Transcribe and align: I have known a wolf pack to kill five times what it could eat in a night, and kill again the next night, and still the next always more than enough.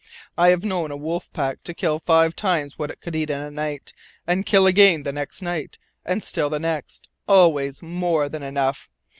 I 0.35 0.49
have 0.49 0.63
known 0.63 0.89
a 0.89 0.97
wolf 0.97 1.31
pack 1.31 1.61
to 1.61 1.75
kill 1.75 1.99
five 1.99 2.35
times 2.35 2.79
what 2.79 2.89
it 2.89 3.01
could 3.01 3.15
eat 3.15 3.29
in 3.29 3.39
a 3.39 3.51
night, 3.51 3.93
and 4.25 4.47
kill 4.47 4.65
again 4.65 5.03
the 5.03 5.13
next 5.13 5.43
night, 5.43 5.77
and 6.03 6.23
still 6.23 6.49
the 6.49 6.57
next 6.57 7.07
always 7.27 7.83
more 7.83 8.27
than 8.27 8.41
enough. 8.41 8.89